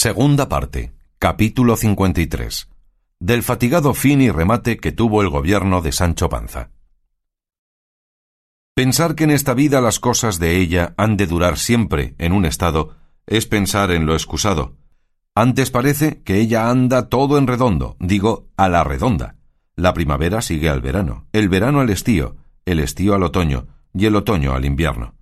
[0.00, 0.92] Segunda parte.
[1.18, 2.68] Capítulo 53.
[3.18, 6.70] Del fatigado fin y remate que tuvo el gobierno de Sancho Panza.
[8.74, 12.44] Pensar que en esta vida las cosas de ella han de durar siempre en un
[12.44, 12.94] estado
[13.26, 14.76] es pensar en lo excusado.
[15.34, 19.34] Antes parece que ella anda todo en redondo, digo, a la redonda.
[19.74, 22.36] La primavera sigue al verano, el verano al estío,
[22.66, 25.16] el estío al otoño, y el otoño al invierno.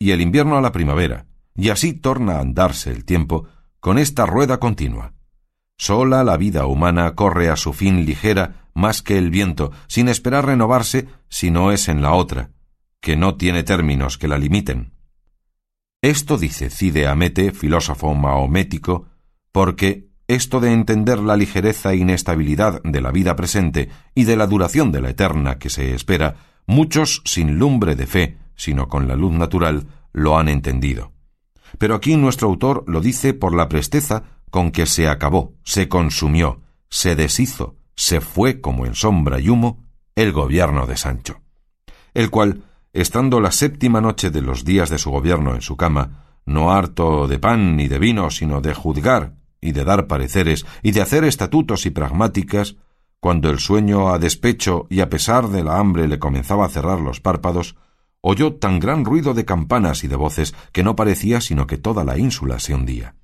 [0.00, 3.46] Y el invierno a la primavera, y así torna a andarse el tiempo
[3.80, 5.14] con esta rueda continua.
[5.76, 10.46] Sola la vida humana corre a su fin ligera más que el viento, sin esperar
[10.46, 12.50] renovarse si no es en la otra,
[13.00, 14.92] que no tiene términos que la limiten.
[16.02, 19.06] Esto dice Cide Amete, filósofo mahomético,
[19.52, 24.46] porque esto de entender la ligereza e inestabilidad de la vida presente y de la
[24.46, 26.36] duración de la eterna que se espera,
[26.66, 31.12] muchos sin lumbre de fe, sino con la luz natural, lo han entendido.
[31.78, 36.60] Pero aquí nuestro autor lo dice por la presteza con que se acabó, se consumió,
[36.88, 39.84] se deshizo, se fue como en sombra y humo
[40.16, 41.40] el gobierno de Sancho,
[42.14, 46.24] el cual, estando la séptima noche de los días de su gobierno en su cama,
[46.46, 50.90] no harto de pan ni de vino, sino de juzgar y de dar pareceres y
[50.92, 52.76] de hacer estatutos y pragmáticas,
[53.20, 57.00] cuando el sueño a despecho y a pesar de la hambre le comenzaba a cerrar
[57.00, 57.76] los párpados,
[58.20, 62.04] oyó tan gran ruido de campanas y de voces que no parecía sino que toda
[62.04, 63.14] la ínsula se hundía.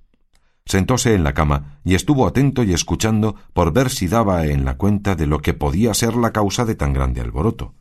[0.64, 4.77] Sentóse en la cama y estuvo atento y escuchando por ver si daba en la
[4.77, 7.74] cuenta de lo que podía ser la causa de tan grande alboroto.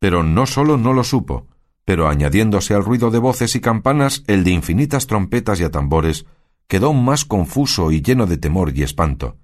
[0.00, 1.46] Pero no sólo no lo supo,
[1.84, 6.26] pero añadiéndose al ruido de voces y campanas el de infinitas trompetas y atambores,
[6.66, 9.36] quedó más confuso y lleno de temor y espanto,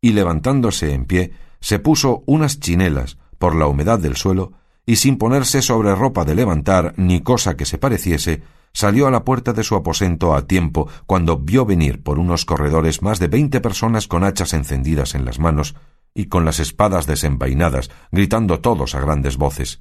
[0.00, 4.52] y levantándose en pie, se puso unas chinelas por la humedad del suelo
[4.88, 9.22] y sin ponerse sobre ropa de levantar ni cosa que se pareciese, salió a la
[9.22, 13.60] puerta de su aposento a tiempo cuando vio venir por unos corredores más de veinte
[13.60, 15.74] personas con hachas encendidas en las manos
[16.14, 19.78] y con las espadas desenvainadas, gritando todos a grandes voces.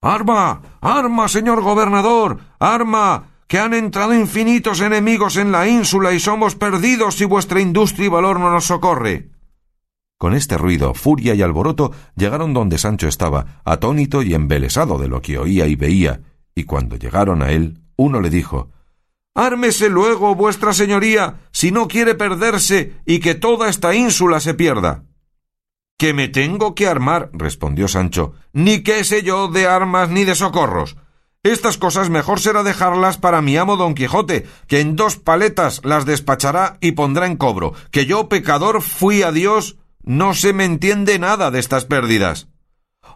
[0.00, 0.78] Arma.
[0.80, 2.38] arma, señor gobernador.
[2.60, 3.24] arma.
[3.48, 8.08] que han entrado infinitos enemigos en la ínsula y somos perdidos si vuestra industria y
[8.08, 9.31] valor no nos socorre.
[10.22, 15.20] Con este ruido, furia y alboroto llegaron donde Sancho estaba, atónito y embelesado de lo
[15.20, 16.20] que oía y veía,
[16.54, 18.70] y cuando llegaron a él, uno le dijo
[19.34, 25.02] Ármese luego, vuestra señoría, si no quiere perderse y que toda esta ínsula se pierda.
[25.98, 30.36] Que me tengo que armar, respondió Sancho, ni qué sé yo de armas ni de
[30.36, 30.96] socorros.
[31.42, 36.06] Estas cosas mejor será dejarlas para mi amo don Quijote, que en dos paletas las
[36.06, 41.18] despachará y pondrá en cobro, que yo, pecador, fui a Dios no se me entiende
[41.18, 42.48] nada de estas pérdidas.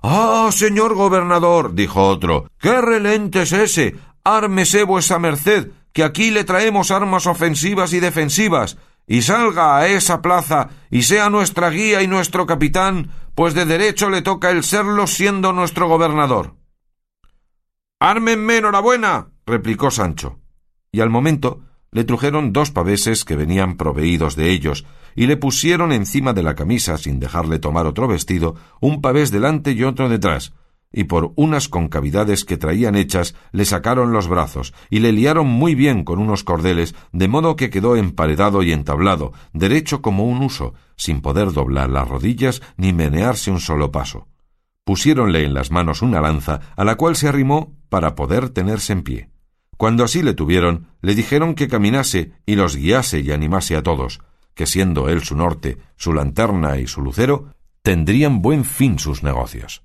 [0.02, 3.96] Ah, señor gobernador, dijo otro, qué relente es ese.
[4.24, 8.76] Ármese vuesa merced, que aquí le traemos armas ofensivas y defensivas,
[9.06, 14.10] y salga a esa plaza y sea nuestra guía y nuestro capitán, pues de derecho
[14.10, 16.56] le toca el serlo siendo nuestro gobernador.
[18.00, 20.38] Ármenme enhorabuena, replicó Sancho.
[20.90, 25.92] Y al momento le trujeron dos paveses que venían proveídos de ellos, y le pusieron
[25.92, 30.52] encima de la camisa, sin dejarle tomar otro vestido, un pavés delante y otro detrás,
[30.92, 35.74] y por unas concavidades que traían hechas le sacaron los brazos, y le liaron muy
[35.74, 40.74] bien con unos cordeles, de modo que quedó emparedado y entablado, derecho como un uso,
[40.96, 44.28] sin poder doblar las rodillas ni menearse un solo paso.
[44.84, 49.02] Pusiéronle en las manos una lanza, a la cual se arrimó para poder tenerse en
[49.02, 49.35] pie.
[49.76, 54.20] Cuando así le tuvieron, le dijeron que caminase y los guiase y animase a todos,
[54.54, 59.82] que siendo él su norte, su lanterna y su lucero, tendrían buen fin sus negocios.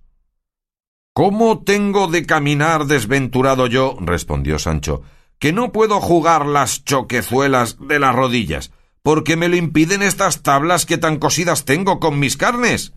[1.13, 3.97] ¿Cómo tengo de caminar desventurado yo?
[3.99, 5.03] respondió Sancho,
[5.39, 8.71] que no puedo jugar las choquezuelas de las rodillas,
[9.03, 12.93] porque me lo impiden estas tablas que tan cosidas tengo con mis carnes.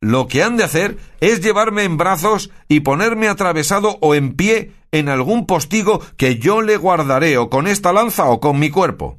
[0.00, 4.72] Lo que han de hacer es llevarme en brazos y ponerme atravesado o en pie
[4.92, 9.18] en algún postigo que yo le guardaré o con esta lanza o con mi cuerpo.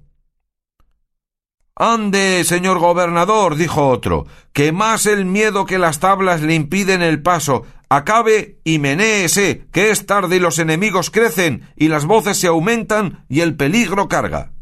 [1.75, 7.23] Ande, señor gobernador, dijo otro, que más el miedo que las tablas le impiden el
[7.23, 12.45] paso, acabe y menéese, que es tarde y los enemigos crecen, y las voces se
[12.45, 14.53] aumentan y el peligro carga.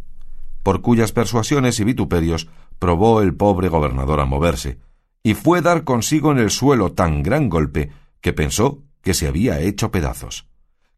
[0.63, 2.47] Por cuyas persuasiones y vituperios
[2.79, 4.79] probó el pobre gobernador a moverse,
[5.21, 7.91] y fue dar consigo en el suelo tan gran golpe
[8.21, 10.50] que pensó que se había hecho pedazos.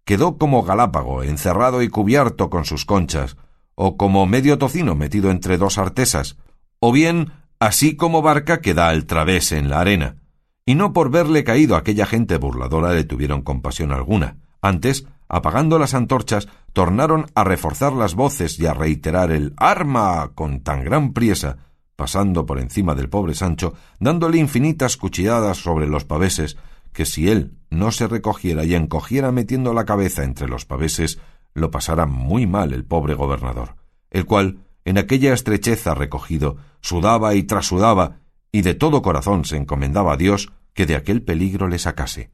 [0.06, 3.38] Quedó como galápago, encerrado y cubierto con sus conchas,
[3.76, 6.38] o como medio tocino metido entre dos artesas,
[6.80, 10.18] o bien así como barca que da al través en la arena.
[10.66, 15.96] Y no por verle caído aquella gente burladora le tuvieron compasión alguna, antes apagando las
[15.96, 21.58] antorchas, tornaron a reforzar las voces y a reiterar el arma con tan gran priesa,
[21.96, 26.58] pasando por encima del pobre Sancho, dándole infinitas cuchilladas sobre los paveses,
[26.94, 31.20] que si él no se recogiera y encogiera metiendo la cabeza entre los paveses,
[31.54, 33.76] lo pasara muy mal el pobre gobernador,
[34.12, 38.20] el cual, en aquella estrecheza recogido, sudaba y trasudaba,
[38.52, 42.32] y de todo corazón se encomendaba a Dios que de aquel peligro le sacase.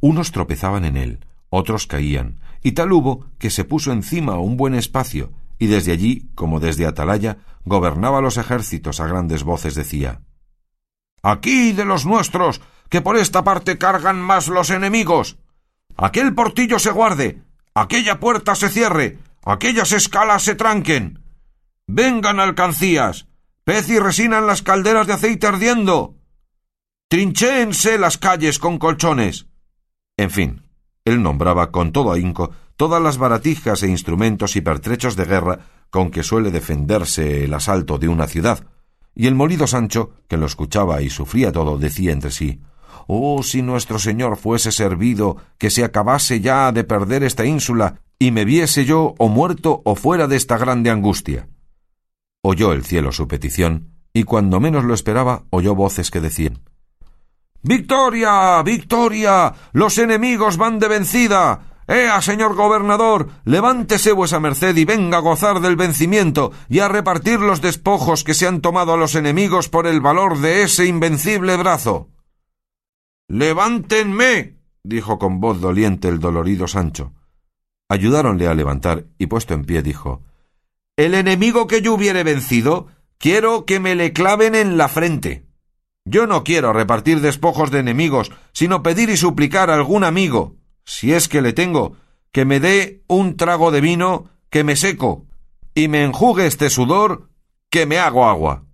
[0.00, 4.74] Unos tropezaban en él, otros caían, y tal hubo que se puso encima un buen
[4.74, 10.22] espacio, y desde allí, como desde Atalaya, gobernaba los ejércitos a grandes voces decía
[11.22, 15.38] Aquí de los nuestros, que por esta parte cargan más los enemigos.
[15.96, 17.42] Aquel portillo se guarde,
[17.72, 21.22] aquella puerta se cierre, aquellas escalas se tranquen.
[21.86, 23.28] Vengan alcancías,
[23.64, 26.16] pez y resina en las calderas de aceite ardiendo.
[27.08, 29.46] Trinchéense las calles con colchones.
[30.16, 30.62] En fin,
[31.04, 35.58] él nombraba con todo ahínco todas las baratijas e instrumentos y pertrechos de guerra
[35.90, 38.64] con que suele defenderse el asalto de una ciudad,
[39.14, 42.60] y el molido Sancho, que lo escuchaba y sufría todo, decía entre sí
[43.12, 48.30] Oh, si nuestro señor fuese servido, que se acabase ya de perder esta ínsula, y
[48.30, 51.48] me viese yo o muerto o fuera de esta grande angustia.
[52.40, 56.60] Oyó el cielo su petición, y cuando menos lo esperaba, oyó voces que decían
[57.64, 58.62] Victoria.
[58.62, 59.54] Victoria.
[59.72, 61.80] Los enemigos van de vencida.
[61.88, 67.40] Ea, señor gobernador, levántese vuesa merced y venga a gozar del vencimiento y a repartir
[67.40, 71.56] los despojos que se han tomado a los enemigos por el valor de ese invencible
[71.56, 72.06] brazo.
[73.30, 74.56] Levántenme.
[74.82, 77.12] dijo con voz doliente el dolorido Sancho.
[77.88, 80.24] Ayudáronle a levantar y puesto en pie dijo
[80.96, 82.88] El enemigo que yo hubiere vencido,
[83.18, 85.46] quiero que me le claven en la frente.
[86.04, 91.12] Yo no quiero repartir despojos de enemigos, sino pedir y suplicar a algún amigo, si
[91.12, 91.96] es que le tengo,
[92.32, 95.28] que me dé un trago de vino que me seco,
[95.72, 97.30] y me enjugue este sudor
[97.70, 98.64] que me hago agua.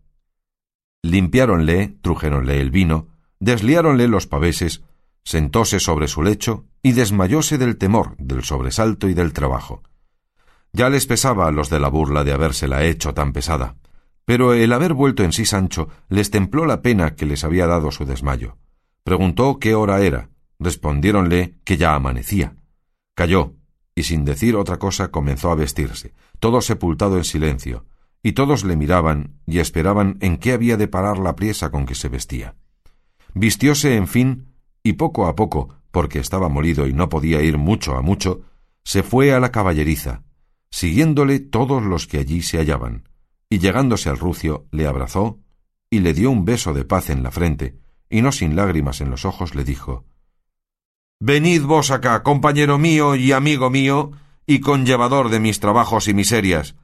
[1.02, 3.15] Limpiáronle, trujéronle el vino,
[3.46, 4.82] desliáronle los paveses,
[5.22, 9.84] sentóse sobre su lecho y desmayóse del temor, del sobresalto y del trabajo.
[10.72, 13.76] Ya les pesaba a los de la burla de habérsela hecho tan pesada,
[14.25, 17.93] pero el haber vuelto en sí Sancho les templó la pena que les había dado
[17.93, 18.58] su desmayo.
[19.04, 20.28] Preguntó qué hora era,
[20.58, 22.56] Respondiéronle que ya amanecía.
[23.14, 23.54] Calló,
[23.94, 27.84] y sin decir otra cosa comenzó a vestirse, todo sepultado en silencio,
[28.22, 31.94] y todos le miraban y esperaban en qué había de parar la priesa con que
[31.94, 32.56] se vestía.
[33.38, 34.47] Vistióse, en fin,
[34.83, 38.41] y poco a poco, porque estaba molido y no podía ir mucho a mucho,
[38.83, 40.23] se fue a la caballeriza,
[40.71, 43.11] siguiéndole todos los que allí se hallaban,
[43.50, 45.38] y llegándose al rucio le abrazó
[45.91, 47.79] y le dio un beso de paz en la frente,
[48.09, 50.06] y no sin lágrimas en los ojos le dijo
[51.21, 54.12] Venid vos acá, compañero mío y amigo mío,
[54.47, 56.75] y conllevador de mis trabajos y miserias.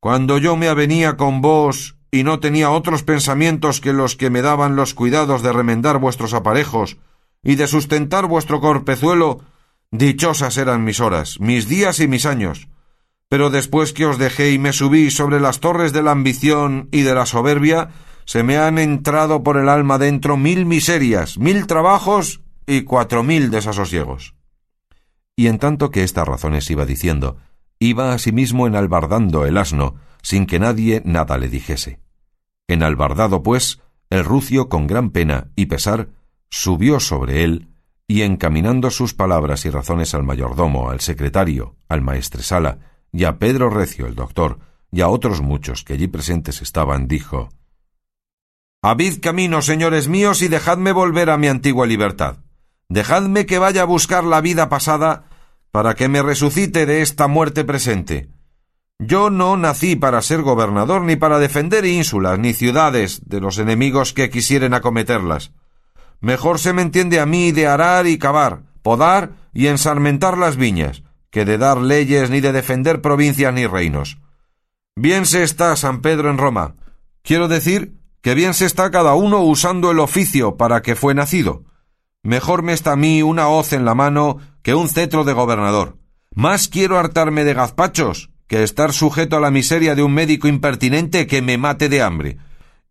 [0.00, 4.42] Cuando yo me avenía con vos y no tenía otros pensamientos que los que me
[4.42, 6.98] daban los cuidados de remendar vuestros aparejos
[7.42, 9.40] y de sustentar vuestro corpezuelo,
[9.90, 12.68] dichosas eran mis horas, mis días y mis años.
[13.28, 17.02] Pero después que os dejé y me subí sobre las torres de la ambición y
[17.02, 17.90] de la soberbia,
[18.24, 23.50] se me han entrado por el alma dentro mil miserias, mil trabajos y cuatro mil
[23.50, 24.34] desasosiegos.
[25.36, 27.38] Y en tanto que estas razones iba diciendo,
[27.78, 32.00] iba asimismo enalbardando el asno, sin que nadie nada le dijese.
[32.68, 33.80] Enalbardado, pues,
[34.10, 36.08] el rucio con gran pena y pesar
[36.48, 37.68] subió sobre él,
[38.06, 42.78] y encaminando sus palabras y razones al mayordomo, al secretario, al maestresala,
[43.12, 44.58] y a Pedro Recio, el doctor,
[44.90, 47.50] y a otros muchos que allí presentes estaban, dijo
[48.82, 52.38] Habid camino, señores míos, y dejadme volver a mi antigua libertad.
[52.88, 55.28] Dejadme que vaya a buscar la vida pasada
[55.70, 58.30] para que me resucite de esta muerte presente.
[59.02, 64.12] Yo no nací para ser gobernador ni para defender ínsulas ni ciudades de los enemigos
[64.12, 65.52] que quisieren acometerlas.
[66.20, 71.02] Mejor se me entiende a mí de arar y cavar, podar y ensarmentar las viñas,
[71.30, 74.18] que de dar leyes ni de defender provincias ni reinos.
[74.96, 76.74] Bien se está San Pedro en Roma.
[77.22, 81.64] Quiero decir que bien se está cada uno usando el oficio para que fue nacido.
[82.22, 85.96] Mejor me está a mí una hoz en la mano que un cetro de gobernador.
[86.34, 91.28] Más quiero hartarme de gazpachos que estar sujeto a la miseria de un médico impertinente
[91.28, 92.38] que me mate de hambre.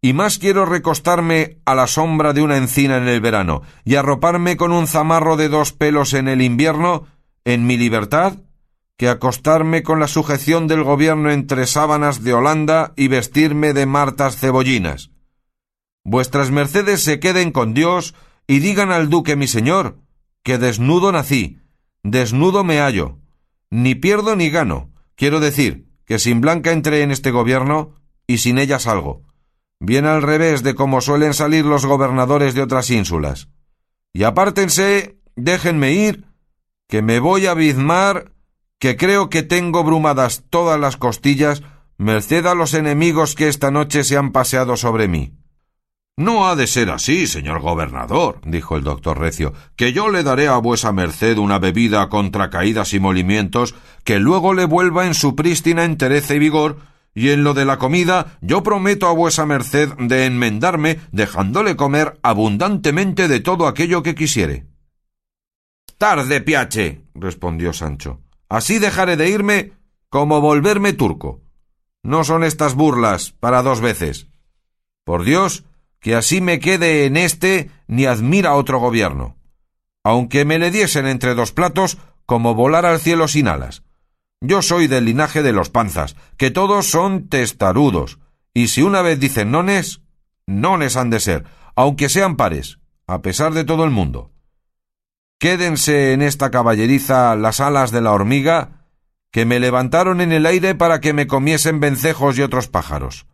[0.01, 4.55] Y más quiero recostarme a la sombra de una encina en el verano y arroparme
[4.55, 7.07] con un zamarro de dos pelos en el invierno,
[7.43, 8.37] en mi libertad,
[8.95, 14.37] que acostarme con la sujeción del gobierno entre sábanas de Holanda y vestirme de martas
[14.37, 15.11] cebollinas.
[16.05, 18.15] Vuestras mercedes se queden con Dios
[18.47, 19.97] y digan al duque mi señor,
[20.41, 21.59] que desnudo nací,
[22.01, 23.17] desnudo me hallo.
[23.69, 24.89] Ni pierdo ni gano.
[25.19, 27.93] Quiero decir, que sin Blanca entré en este gobierno
[28.25, 29.23] y sin ella salgo.
[29.77, 33.49] Bien al revés de como suelen salir los gobernadores de otras ínsulas.
[34.13, 36.25] Y apártense, déjenme ir,
[36.87, 38.31] que me voy a bizmar,
[38.79, 41.63] que creo que tengo brumadas todas las costillas,
[41.97, 45.33] merced a los enemigos que esta noche se han paseado sobre mí.
[46.19, 50.49] No ha de ser así, señor gobernador, dijo el doctor Recio, que yo le daré
[50.49, 53.73] a vuesa merced una bebida contra caídas y molimientos
[54.03, 56.79] que luego le vuelva en su prístina entereza y vigor,
[57.15, 62.19] y en lo de la comida yo prometo a vuesa merced de enmendarme dejándole comer
[62.21, 64.65] abundantemente de todo aquello que quisiere.
[65.97, 68.19] Tarde, piache, respondió Sancho.
[68.49, 69.71] Así dejaré de irme
[70.09, 71.39] como volverme turco.
[72.03, 74.27] No son estas burlas para dos veces.
[75.05, 75.63] Por Dios,
[75.99, 79.37] que así me quede en este ni admira otro gobierno,
[80.03, 83.83] aunque me le diesen entre dos platos como volar al cielo sin alas.
[84.41, 88.19] Yo soy del linaje de los panzas, que todos son testarudos,
[88.53, 90.01] y si una vez dicen nones,
[90.45, 91.43] nones han de ser,
[91.75, 94.31] aunque sean pares, a pesar de todo el mundo.
[95.39, 98.85] Quédense en esta caballeriza las alas de la hormiga,
[99.31, 103.27] que me levantaron en el aire para que me comiesen vencejos y otros pájaros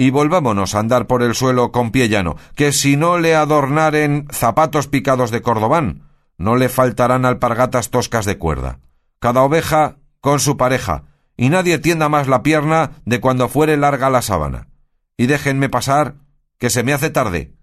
[0.00, 4.28] y volvámonos a andar por el suelo con pie llano, que si no le adornaren
[4.30, 8.78] zapatos picados de cordobán, no le faltarán alpargatas toscas de cuerda.
[9.18, 11.02] Cada oveja con su pareja,
[11.36, 14.68] y nadie tienda más la pierna de cuando fuere larga la sábana.
[15.16, 16.14] Y déjenme pasar,
[16.58, 17.54] que se me hace tarde.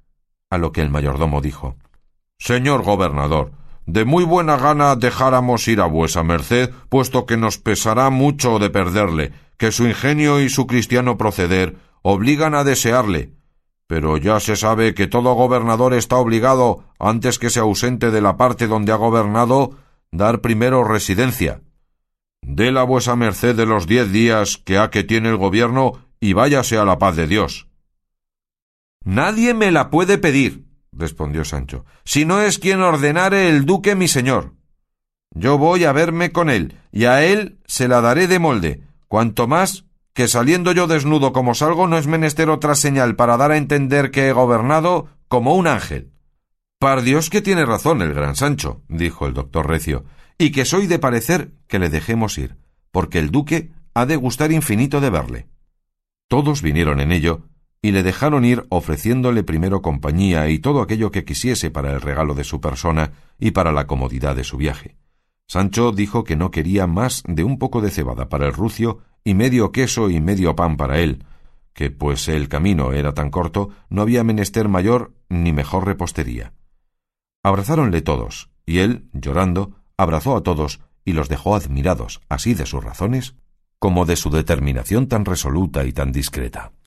[0.49, 1.77] A lo que el mayordomo dijo
[2.37, 3.53] Señor gobernador,
[3.85, 8.69] de muy buena gana dejáramos ir a vuesa merced, puesto que nos pesará mucho de
[8.69, 11.77] perderle, que su ingenio y su cristiano proceder
[12.07, 13.31] obligan a desearle.
[13.87, 18.37] Pero ya se sabe que todo gobernador está obligado, antes que se ausente de la
[18.37, 19.71] parte donde ha gobernado,
[20.11, 21.61] dar primero residencia.
[22.43, 26.33] Dé la vuesa merced de los diez días que ha que tiene el gobierno y
[26.33, 27.69] váyase a la paz de Dios.
[29.03, 34.07] Nadie me la puede pedir, respondió Sancho, si no es quien ordenare el duque mi
[34.07, 34.53] señor.
[35.31, 39.47] Yo voy a verme con él, y a él se la daré de molde, cuanto
[39.47, 39.84] más
[40.15, 44.11] que saliendo yo desnudo como salgo no es menester otra señal para dar a entender
[44.11, 46.13] que he gobernado como un ángel.
[46.79, 50.05] Par Dios que tiene razón el gran Sancho, dijo el doctor Recio,
[50.37, 52.55] y que soy de parecer que le dejemos ir,
[52.91, 55.47] porque el duque ha de gustar infinito de verle.
[56.29, 57.41] Todos vinieron en ello,
[57.81, 62.35] y le dejaron ir ofreciéndole primero compañía y todo aquello que quisiese para el regalo
[62.35, 64.95] de su persona y para la comodidad de su viaje.
[65.47, 69.33] Sancho dijo que no quería más de un poco de cebada para el rucio y
[69.33, 71.23] medio queso y medio pan para él,
[71.73, 76.53] que pues el camino era tan corto, no había menester mayor ni mejor repostería.
[77.43, 82.83] Abrazáronle todos, y él, llorando, abrazó a todos y los dejó admirados, así de sus
[82.83, 83.35] razones
[83.85, 86.71] como de su determinación tan resoluta y tan discreta.